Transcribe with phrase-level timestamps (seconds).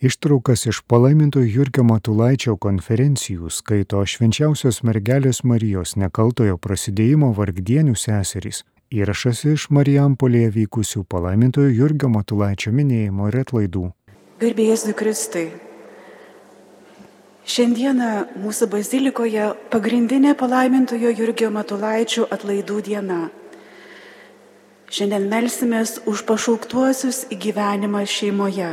[0.00, 8.60] Ištraukas iš palaiminto Jurgio Matulaičio konferencijų skaito švenčiausios mergelės Marijos nekaltojo prasidėjimo vargdienių seserys.
[8.94, 13.82] Įrašas iš Marijampolėje vykusių palaimintojo Jurgio Matulaičio minėjimo ir atlaidų.
[14.38, 15.48] Garbėjus Kristai.
[17.42, 23.18] Šiandieną mūsų bazilikoje pagrindinė palaimintojo Jurgio Matulaičio atlaidų diena.
[24.94, 28.70] Šiandien melsimės už pašauktuosius į gyvenimą šeimoje.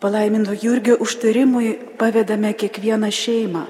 [0.00, 3.66] Palaiminto Jurgio užtarimui pavedame kiekvieną šeimą,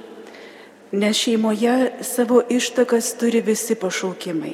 [0.92, 4.52] nes šeimoje savo ištakas turi visi pašaukimai.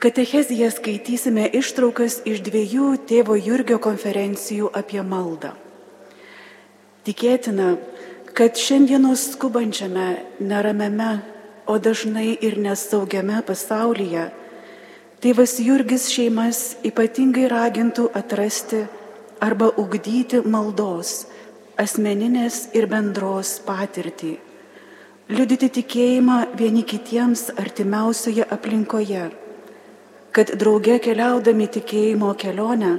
[0.00, 5.52] Katecheziją skaitysime ištraukas iš dviejų tėvo Jurgio konferencijų apie maldą.
[7.04, 7.76] Tikėtina,
[8.32, 10.08] kad šiandienos skubančiame,
[10.40, 11.20] neramiame,
[11.68, 14.24] o dažnai ir nesaugiame pasaulyje,
[15.20, 18.86] tėvas Jurgis šeimas ypatingai ragintų atrasti
[19.42, 21.26] arba ugdyti maldos,
[21.80, 24.36] asmeninės ir bendros patirtį,
[25.32, 29.24] liudyti tikėjimą vieni kitiems artimiausioje aplinkoje,
[30.32, 32.94] kad drauge keliaudami tikėjimo kelionę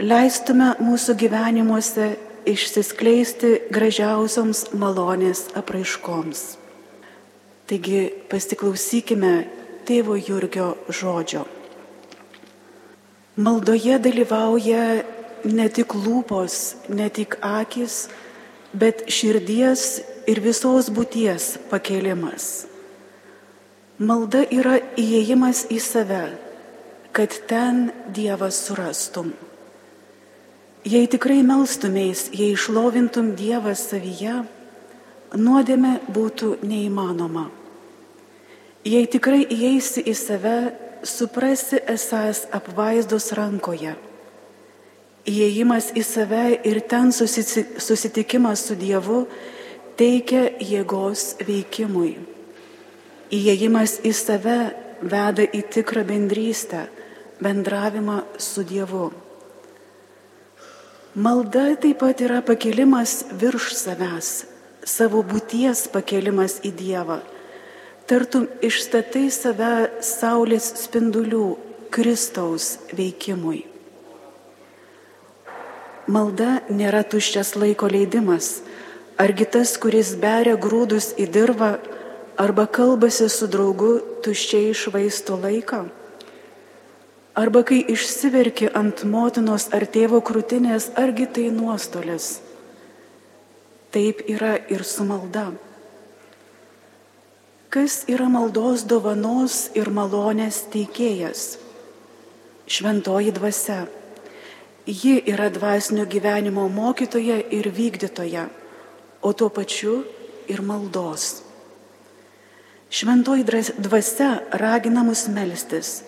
[0.00, 2.12] leistume mūsų gyvenimuose
[2.50, 6.44] išsiskleisti gražiausioms malonės apraiškoms.
[7.64, 9.34] Taigi pasiklausykime
[9.88, 11.46] tėvo Jurgio žodžio.
[13.40, 14.82] Maldoje dalyvauja
[15.44, 18.08] ne tik lūpos, ne tik akis,
[18.72, 22.66] bet širdies ir visos būties pakėlimas.
[23.98, 26.24] Malda yra įėjimas į save,
[27.14, 29.30] kad ten Dievą surastum.
[30.84, 34.42] Jei tikrai melstumės, jei išlovintum Dievą savyje,
[35.38, 37.46] nuodėme būtų neįmanoma.
[38.84, 40.58] Jei tikrai įeisi į save,
[41.04, 43.94] suprasi esas apvaizdos rankoje
[45.24, 49.22] Įėjimas į save ir ten susitikimas su Dievu
[49.96, 52.18] teikia jėgos veikimui.
[53.32, 54.58] Įėjimas į save
[55.00, 56.84] veda į tikrą bendrystę,
[57.40, 59.10] bendravimą su Dievu.
[61.14, 64.30] Malda taip pat yra pakelimas virš savęs,
[64.84, 67.22] savo būties pakelimas į Dievą.
[68.04, 71.46] Tartum išstatai save Saulės spindulių
[71.94, 73.73] Kristaus veikimui.
[76.06, 78.60] Malda nėra tuščias laiko leidimas.
[79.16, 81.78] Argi tas, kuris beria grūdus į dirvą
[82.36, 85.86] arba kalbasi su draugu, tuščiai išvaisto laiką?
[87.34, 92.38] Arba kai išsiverki ant motinos ar tėvo krūtinės, argi tai nuostolis?
[93.94, 95.48] Taip yra ir su malda.
[97.72, 101.54] Kas yra maldos dovanos ir malonės teikėjas?
[102.68, 103.86] Šventoji dvasia
[104.86, 108.48] Ji yra dvasinio gyvenimo mokytoja ir vykdytoja,
[109.22, 110.02] o tuo pačiu
[110.48, 111.42] ir maldos.
[112.90, 113.44] Šventoji
[113.78, 116.02] dvasia ragina mus melstis.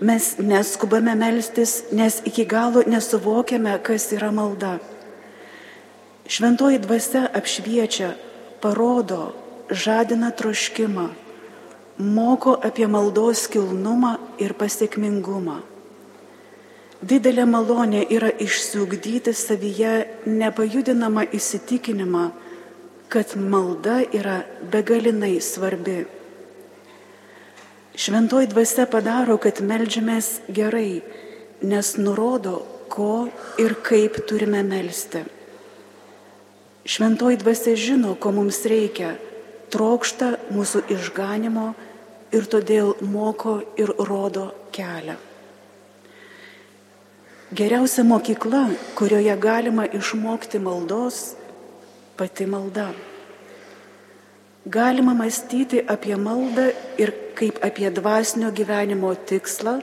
[0.00, 4.78] Mes neskubame melstis, nes iki galo nesuvokiame, kas yra malda.
[6.28, 8.12] Šventoji dvasia apšviečia,
[8.62, 9.34] parodo,
[9.70, 11.08] žadina troškimą,
[11.98, 15.58] moko apie maldos kilnumą ir pasiekmingumą.
[16.98, 22.24] Didelė malonė yra išsiugdyti savyje nepajudinamą įsitikinimą,
[23.06, 24.40] kad malda yra
[24.72, 26.00] begalinai svarbi.
[27.98, 31.04] Šventoji dvasia padaro, kad melžiamės gerai,
[31.62, 33.28] nes nurodo, ko
[33.62, 35.22] ir kaip turime melstį.
[36.82, 39.14] Šventoji dvasia žino, ko mums reikia,
[39.70, 41.70] trokšta mūsų išganimo
[42.34, 45.27] ir todėl moko ir rodo kelią.
[47.48, 51.32] Geriausia mokykla, kurioje galima išmokti maldos,
[52.16, 52.90] pati malda.
[54.68, 56.66] Galima mąstyti apie maldą
[57.00, 59.78] ir kaip apie dvasinio gyvenimo tikslą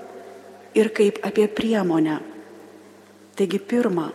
[0.77, 2.19] ir kaip apie priemonę.
[3.33, 4.11] Taigi pirma,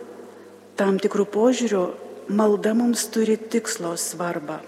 [0.79, 1.83] tam tikrų požiūrių
[2.31, 4.61] malda mums turi tikslo svarbą.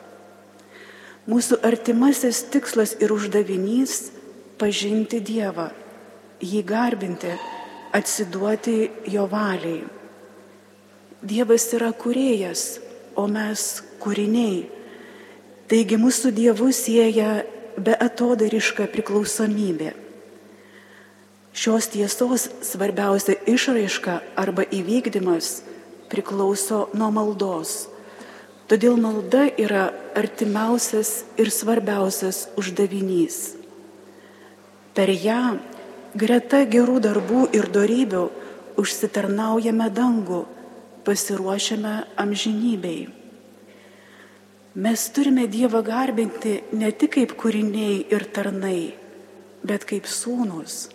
[1.32, 4.12] Mūsų artimasis tikslas ir uždavinys-
[4.60, 5.72] pažinti Dievą,
[6.44, 7.32] jį garbinti
[7.94, 9.84] atsiduoti jo valiai.
[11.24, 12.82] Dievas yra kurėjas,
[13.16, 14.66] o mes kūriniai.
[15.72, 17.44] Taigi mūsų Dievu sieja
[17.78, 19.94] be atodariška priklausomybė.
[21.54, 25.62] Šios tiesos svarbiausia išraiška arba įvykdymas
[26.10, 27.88] priklauso nuo maldos.
[28.68, 33.54] Todėl malda yra artimiausias ir svarbiausias uždavinys.
[34.98, 35.60] Per ją
[36.14, 38.24] greta gerų darbų ir darybių
[38.80, 40.44] užsitarnaujame dangų,
[41.06, 43.10] pasiruošiame amžinybei.
[44.74, 48.94] Mes turime Dievą garbinti ne tik kaip kūriniai ir tarnai,
[49.62, 50.88] bet kaip sūnus.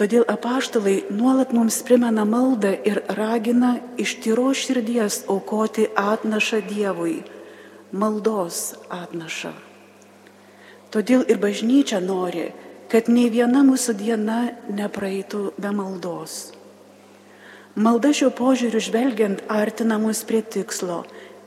[0.00, 7.20] Todėl apaštalai nuolat mums primena maldą ir ragina iš tyro širdies aukoti atnašą Dievui,
[7.92, 9.52] maldos atnašą.
[10.90, 12.48] Todėl ir bažnyčia nori,
[12.90, 16.50] kad nei viena mūsų diena nepraeitų be maldos.
[17.78, 21.04] Malda šio požiūriu žvelgiant artina mus prie tikslo,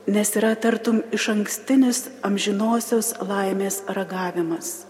[0.08, 4.86] nes yra tartum iš ankstinis amžinosios laimės ragavimas.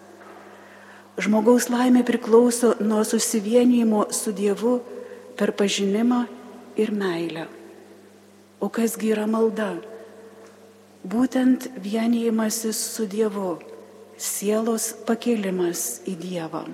[1.18, 4.78] Žmogaus laimė priklauso nuo susivienijimo su Dievu
[5.38, 6.24] per pažinimą
[6.78, 7.48] ir meilę.
[8.62, 9.74] O kasgi yra malda?
[11.04, 13.58] Būtent vienijimasis su Dievu
[14.18, 16.64] sielos pakėlimas į Dievą.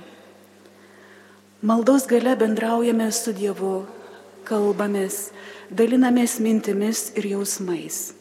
[1.61, 3.85] Maldos gale bendraujame su Dievu,
[4.49, 5.31] kalbamės,
[5.69, 8.15] dalinamės mintimis ir jausmais.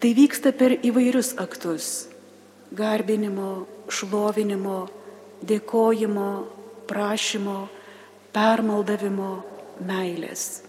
[0.00, 2.08] Tai vyksta per įvairius aktus-
[2.80, 4.88] garbinimo, šlovinimo,
[5.44, 6.46] dėkojimo,
[6.86, 7.68] prašymo,
[8.32, 9.42] permaldavimo,
[9.82, 10.62] meilės.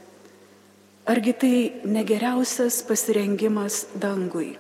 [1.06, 1.56] Argi tai
[1.86, 4.58] negeriausias pasirengimas dangui?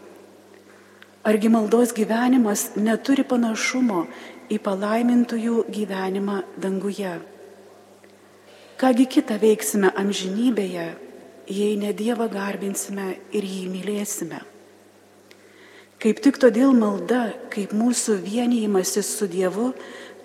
[1.24, 4.08] Argi maldos gyvenimas neturi panašumo
[4.50, 7.12] į palaimintųjų gyvenimą danguje?
[8.82, 10.88] Kągi kitą veiksime amžinybėje,
[11.46, 14.42] jei ne Dievą garbinsime ir jį mylėsime?
[16.02, 19.76] Kaip tik todėl malda, kaip mūsų vienijimasis su Dievu,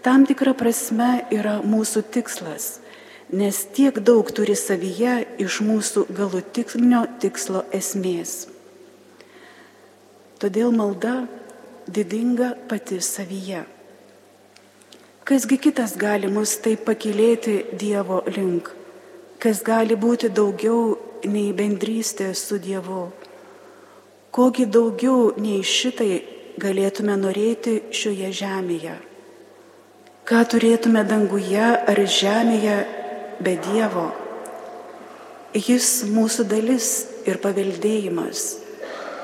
[0.00, 2.78] tam tikra prasme yra mūsų tikslas,
[3.28, 8.55] nes tiek daug turi savyje iš mūsų galutinio tikslo esmės.
[10.36, 11.22] Todėl malda
[11.88, 13.62] didinga pati savyje.
[15.24, 18.68] Kasgi kitas gali mus taip pakilėti Dievo link,
[19.40, 23.06] kas gali būti daugiau nei bendrystė su Dievu.
[24.30, 26.20] Kogi daugiau nei šitai
[26.60, 28.98] galėtume norėti šioje žemėje.
[30.28, 32.76] Ką turėtume danguje ar žemėje
[33.40, 34.10] be Dievo?
[35.56, 36.92] Jis mūsų dalis
[37.24, 38.65] ir paveldėjimas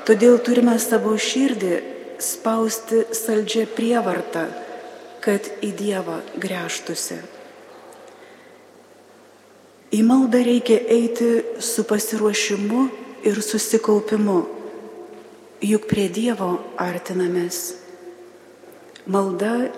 [0.03, 1.75] Todėl turime savo širdį
[2.19, 4.49] spausti saldžią prievartą,
[5.23, 7.21] kad į Dievą grėžtusi.
[9.95, 11.29] Į maldą reikia eiti
[11.63, 12.83] su pasiruošimu
[13.23, 14.37] ir susikaupimu,
[15.63, 17.77] juk prie Dievo artinamės.
[19.07, 19.69] Malda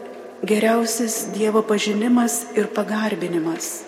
[0.41, 3.83] geriausias Dievo pažinimas ir pagarbinimas.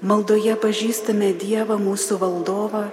[0.00, 2.86] Maldoje pažįstame Dievą mūsų valdovą,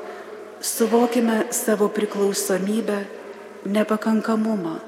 [0.62, 3.06] suvokime savo priklausomybę,
[3.66, 4.80] nepakankamumą,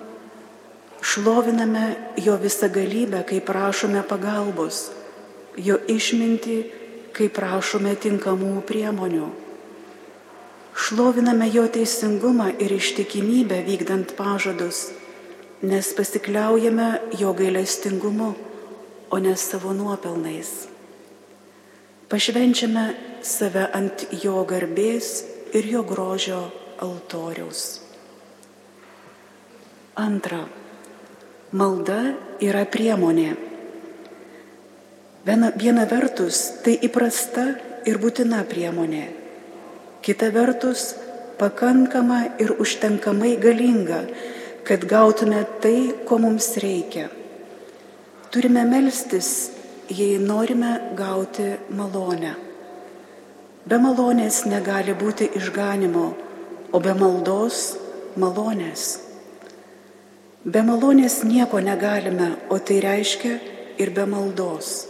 [1.01, 4.91] šloviname jo visą galybę, kai prašome pagalbos,
[5.57, 6.57] jo išmintį,
[7.15, 9.29] kai prašome tinkamų priemonių.
[10.75, 14.91] Šloviname jo teisingumą ir ištikimybę vykdant pažadus,
[15.61, 18.33] nes pasikliaujame jo gailestingumu,
[19.11, 20.67] o ne savo nuopelnais.
[22.07, 22.85] Pašvenčiame
[23.23, 26.41] save ant jo garbės ir jo grožio
[26.81, 27.81] altoriaus.
[29.95, 30.45] Antra.
[31.51, 31.99] Malda
[32.39, 33.31] yra priemonė.
[35.27, 37.43] Viena, viena vertus tai įprasta
[37.85, 39.03] ir būtina priemonė.
[40.01, 40.93] Kita vertus
[41.37, 44.05] pakankama ir užtenkamai galinga,
[44.63, 47.09] kad gautume tai, ko mums reikia.
[48.31, 49.51] Turime melstis,
[49.91, 52.50] jei norime gauti malonę.
[53.61, 56.05] Be malonės negali būti išganimo,
[56.73, 57.75] o be maldos
[58.17, 58.85] malonės.
[60.41, 63.35] Be malonės nieko negalime, o tai reiškia
[63.77, 64.87] ir be maldos.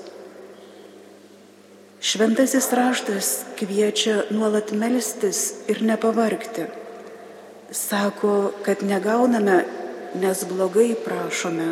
[1.99, 6.69] Šventasis raštas kviečia nuolat melstis ir nepavargti.
[7.75, 9.59] Sako, kad negauname,
[10.15, 11.67] nes blogai prašome.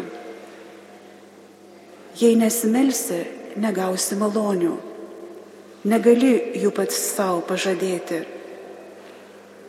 [2.20, 3.24] Jei nesimelsi,
[3.56, 4.76] negausi malonių
[5.88, 8.26] Negali jų pats savo pažadėti.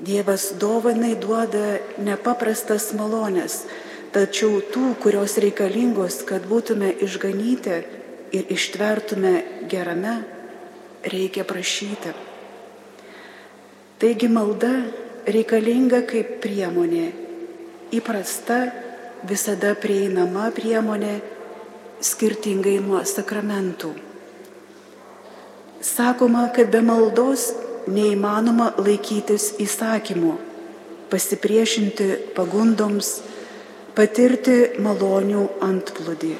[0.02, 3.60] Dievas dovanai duoda nepaprastas malonės,
[4.10, 7.76] tačiau tų, kurios reikalingos, kad būtume išganyti
[8.34, 9.34] ir ištvertume
[9.70, 10.16] gerame,
[11.06, 12.16] reikia prašyti.
[14.02, 14.72] Taigi malda
[15.30, 17.06] reikalinga kaip priemonė,
[17.94, 18.62] įprasta,
[19.30, 21.20] visada prieinama priemonė,
[22.02, 24.09] skirtingai nuo sakramentų.
[25.80, 27.50] Sakoma, kad be maldos
[27.88, 30.34] neįmanoma laikytis įsakymų,
[31.08, 33.14] pasipriešinti pagundoms,
[33.96, 36.34] patirti malonių antplūdį.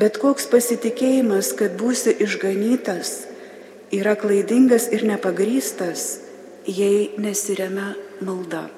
[0.00, 3.14] Bet koks pasitikėjimas, kad būsi išganytas,
[3.96, 6.20] yra klaidingas ir nepagrystas,
[6.68, 8.68] jei nesiremia malda.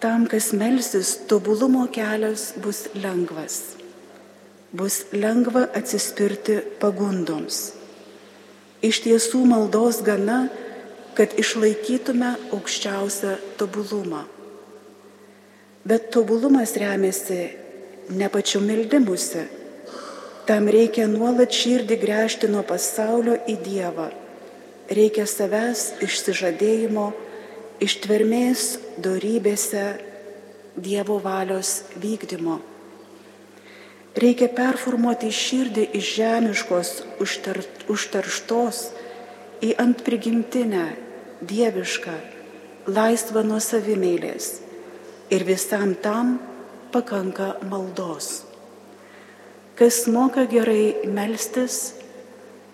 [0.00, 3.75] Tam, kas melsis, tobulumo kelias bus lengvas.
[4.72, 7.76] Bus lengva atsispirti pagundoms.
[8.82, 10.48] Iš tiesų maldos gana,
[11.16, 14.24] kad išlaikytume aukščiausią tobulumą.
[15.86, 17.40] Bet tobulumas remiasi
[18.10, 19.46] ne pačiu meldimusi.
[20.46, 24.10] Tam reikia nuolat širdį gręžti nuo pasaulio į Dievą.
[24.90, 27.08] Reikia savęs išsižadėjimo,
[27.82, 28.68] ištvermės
[29.02, 29.86] darybėse
[30.76, 32.60] Dievo valios vykdymo.
[34.16, 37.58] Reikia performuoti širdį iš žemiškos, užtar,
[37.92, 38.78] užtarštos
[39.60, 40.86] į ant prigimtinę,
[41.44, 42.14] dievišką,
[42.88, 44.62] laisvą nuo savimėlės.
[45.28, 46.38] Ir visam tam
[46.94, 48.46] pakanka maldos.
[49.76, 51.92] Kas moka gerai melstis,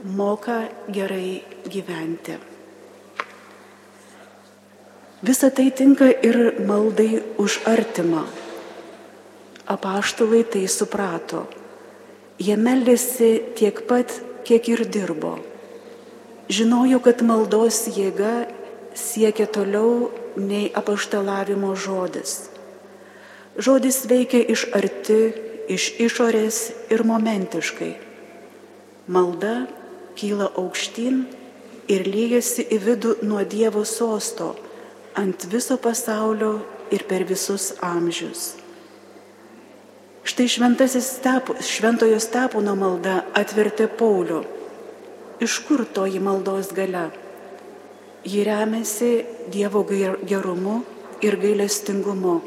[0.04, 2.38] moka gerai gyventi.
[5.22, 8.41] Visa tai tinka ir maldai už artimą.
[9.66, 11.46] Apaštalai tai suprato.
[12.42, 14.10] Jie meldėsi tiek pat,
[14.42, 15.36] kiek ir dirbo.
[16.50, 18.48] Žinojo, kad maldos jėga
[18.98, 22.48] siekia toliau nei apaštalavimo žodis.
[23.54, 25.20] Žodis veikia iš arti,
[25.70, 26.58] iš išorės
[26.90, 27.92] ir momentiškai.
[29.06, 29.68] Malda
[30.18, 31.22] kyla aukštyn
[31.86, 34.56] ir lygiasi į vidų nuo Dievo sosto,
[35.14, 36.56] ant viso pasaulio
[36.90, 38.61] ir per visus amžius.
[40.22, 40.46] Štai
[41.02, 44.44] stepo, šventojo stepono malda atvertė Paulių.
[45.42, 47.10] Iš kur toji maldos gale?
[48.22, 49.12] Ji remiasi
[49.50, 50.82] Dievo gerumu
[51.22, 52.40] ir gailestingumu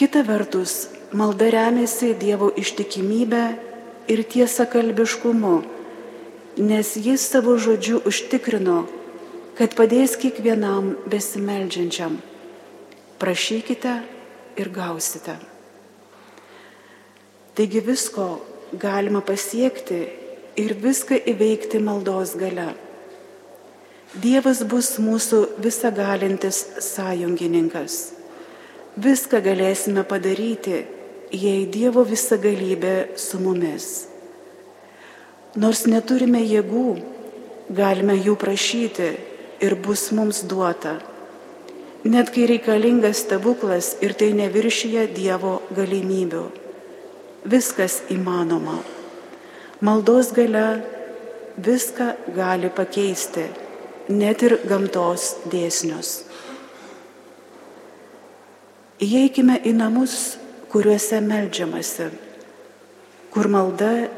[0.00, 3.42] Kita vertus, malda remiasi Dievo ištikimybę
[4.08, 5.60] ir tiesa kalbiškumu,
[6.56, 8.86] nes jis savo žodžiu užtikrino,
[9.60, 12.16] kad padės kiekvienam besimeldžiančiam.
[13.20, 13.94] Prašykite
[14.56, 15.49] ir gausite.
[17.60, 18.26] Taigi visko
[18.72, 19.96] galima pasiekti
[20.56, 22.70] ir viską įveikti maldos gale.
[24.22, 27.96] Dievas bus mūsų visagalintis sąjungininkas.
[28.96, 30.78] Viską galėsime padaryti,
[31.42, 33.90] jei Dievo visagalybė su mumis.
[35.60, 36.86] Nors neturime jėgų,
[37.82, 39.10] galime jų prašyti
[39.60, 40.96] ir bus mums duota.
[42.08, 46.59] Net kai reikalingas stebuklas ir tai neviršyje Dievo galimybių.
[47.44, 48.76] Viskas įmanoma.
[49.80, 50.82] Maldos gale
[51.56, 53.46] viską gali pakeisti,
[54.12, 56.10] net ir gamtos dėsnius.
[59.00, 60.36] Įeikime į namus,
[60.68, 62.10] kuriuose melžiamasi,
[63.32, 64.10] kur malda,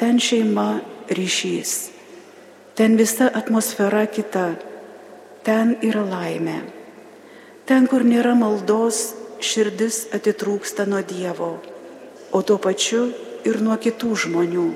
[0.00, 0.80] ten šeima,
[1.12, 1.90] ryšys,
[2.74, 4.54] ten visa atmosfera kita,
[5.44, 6.62] ten yra laimė.
[7.68, 9.10] Ten, kur nėra maldos,
[9.44, 11.58] širdis atitrūksta nuo Dievo,
[12.32, 13.08] o tuo pačiu
[13.44, 14.68] ir nuo kitų žmonių.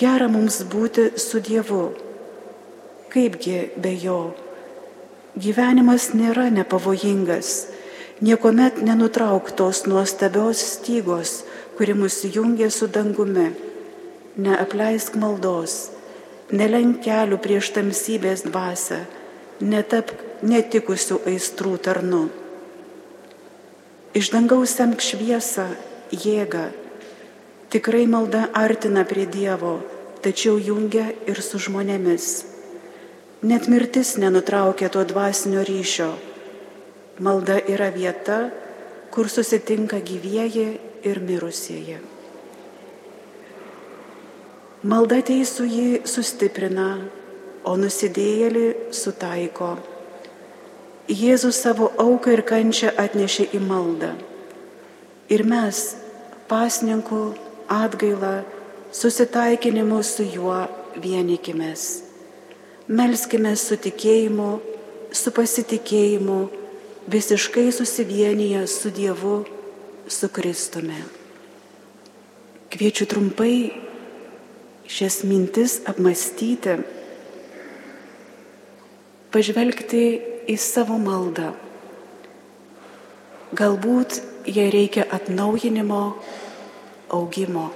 [0.00, 1.84] Gera mums būti su Dievu.
[3.12, 4.20] Kaipgi be jo?
[5.34, 7.54] Gyvenimas nėra nepavojingas
[8.20, 11.44] niekuomet nenutrauktos nuostabios stygos,
[11.76, 13.50] kuri mus jungia su dangumi.
[14.36, 15.90] Neapleisk maldos,
[16.50, 19.04] nelenk kelių prieš tamsybės dvasę,
[19.60, 22.24] netapk netikusių aistrų tarnu.
[24.14, 25.66] Iš dangaus semk šviesą,
[26.14, 26.68] jėgą.
[27.74, 29.80] Tikrai malda artina prie Dievo,
[30.22, 32.28] tačiau jungia ir su žmonėmis.
[33.42, 36.12] Net mirtis nenutraukia to dvasinio ryšio
[37.18, 38.50] Malda yra vieta,
[39.14, 40.64] kur susitinka gyvieji
[41.06, 42.00] ir mirusieji.
[44.82, 46.88] Malda teisų jį sustiprina,
[47.62, 49.76] o nusidėjėlį sutaiko.
[51.04, 54.14] Jėzus savo auką ir kančią atnešė į maldą.
[55.28, 55.96] Ir mes,
[56.48, 57.20] pasninkų
[57.68, 58.38] atgailą,
[58.88, 60.62] susitaikinimu su juo
[60.96, 61.84] vienykimės.
[62.88, 64.48] Melskime su tikėjimu,
[65.12, 66.40] su pasitikėjimu
[67.12, 69.44] visiškai susivienyje su Dievu,
[70.08, 71.04] su Kristumi.
[72.72, 73.56] Kviečiu trumpai
[74.88, 76.80] šias mintis apmastyti,
[79.32, 81.52] pažvelgti į savo maldą.
[83.54, 84.20] Galbūt
[84.50, 86.02] jai reikia atnaujinimo,
[87.14, 87.70] augimo.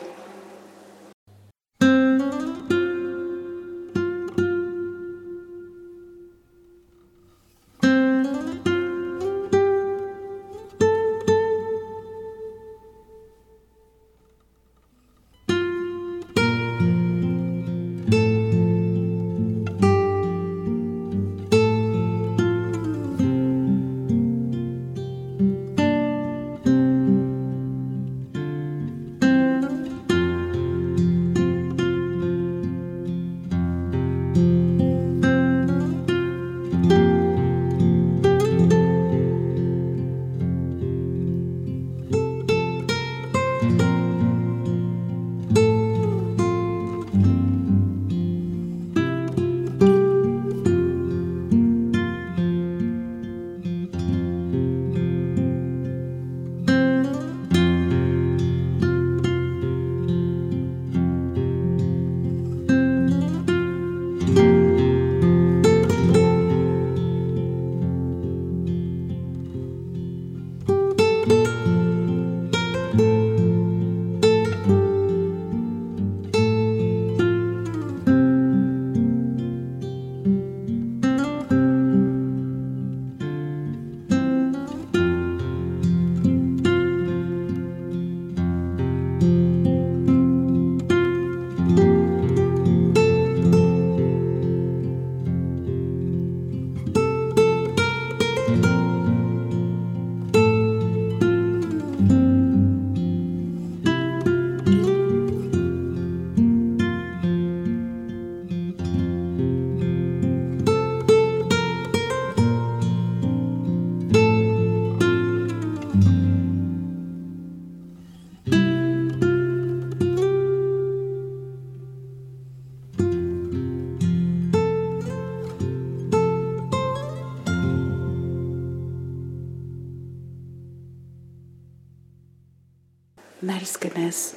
[133.39, 134.33] Melskimės.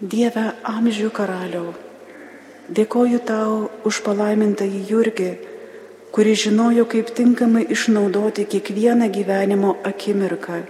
[0.00, 1.74] Dieve amžių karaliau,
[2.72, 5.28] dėkoju tau už palaimintąjį Jurgį,
[6.16, 10.62] kuris žinojo, kaip tinkamai išnaudoti kiekvieną gyvenimo akimirką,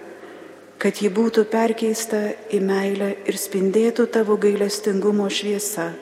[0.83, 5.93] kad ji būtų perkeista į meilę ir spindėtų tavo gailestingumo šviesa,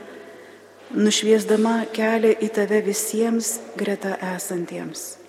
[0.97, 5.26] nušviesdama kelią į tave visiems greta esantiems.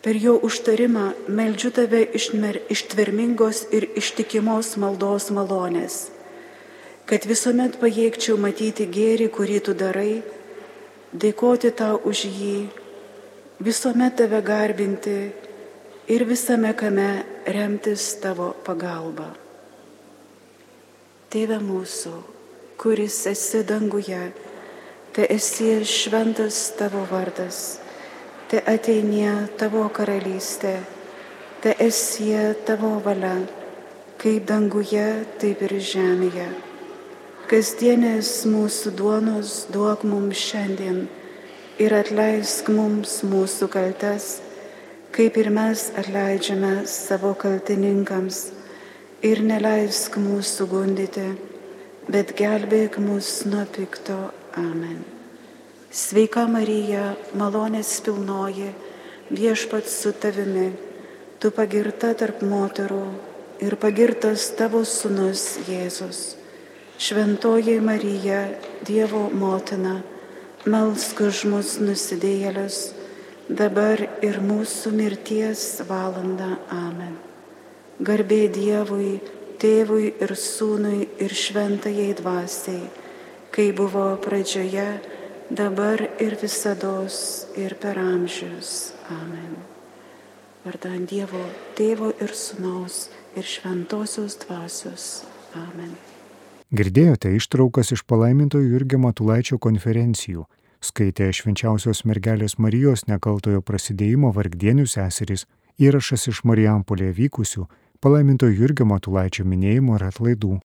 [0.00, 2.00] Per jo užtarimą meldžiu tave
[2.72, 5.96] ištvermingos ir ištikimos maldos malonės,
[7.04, 10.22] kad visuomet pajėgčiau matyti gėrį, kurį tu darai,
[11.12, 12.54] dėkoti tau už jį,
[13.60, 15.18] visuomet tave garbinti
[16.08, 17.10] ir visame kame
[17.44, 19.28] remtis tavo pagalba.
[21.28, 22.14] Tėve mūsų,
[22.80, 24.24] kuris esi danguje,
[25.12, 27.60] te esi šventas tavo vardas
[28.50, 30.80] te ateinie tavo karalystė,
[31.62, 33.36] te esie tavo valia,
[34.18, 35.06] kaip danguje,
[35.38, 36.48] taip ir žemėje.
[37.50, 41.04] Kasdienės mūsų duonos duok mums šiandien
[41.78, 44.26] ir atleisk mums mūsų kaltes,
[45.14, 48.42] kaip ir mes atleidžiame savo kaltininkams
[49.30, 51.30] ir neleisk mūsų gundyti,
[52.10, 54.20] bet gelbėk mus nuo pikto.
[54.58, 55.19] Amen.
[55.90, 58.68] Sveika Marija, malonės pilnoji,
[59.34, 60.68] viešpats su tavimi,
[61.42, 63.00] tu pagirta tarp moterų
[63.66, 66.36] ir pagirtas tavo sunus Jėzus.
[66.94, 68.44] Šventoji Marija,
[68.86, 69.96] Dievo motina,
[70.62, 72.80] melsk už mus nusidėjėlius,
[73.50, 76.54] dabar ir mūsų mirties valanda.
[76.70, 77.18] Amen.
[77.98, 79.16] Garbė Dievui,
[79.58, 82.84] Tėvui ir Sūnui ir Šventajai Dvasiai,
[83.50, 85.09] kai buvo pradžioje,
[85.50, 87.06] dabar ir visada
[87.56, 88.92] ir per amžius.
[89.10, 89.56] Amen.
[90.64, 91.42] Vardant Dievo
[91.74, 95.24] Tėvo ir Sūnaus ir Šventosios Dvasios.
[95.56, 95.96] Amen.
[96.70, 100.46] Girdėjote ištraukas iš palaimintojo Jurgio Matulaičio konferencijų.
[100.80, 105.46] Skaitė švenčiausios mergelės Marijos nekaltojo prasidėjimo vargdienių seserys,
[105.80, 107.66] įrašas iš Marijampolėje vykusių
[108.00, 110.54] palaimintojo Jurgio Matulaičio minėjimo ir atlaidų.